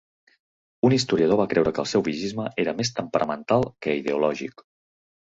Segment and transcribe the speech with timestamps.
[0.87, 4.65] Un historiador va creure que el seu whigisme era més temperamental que ideològic.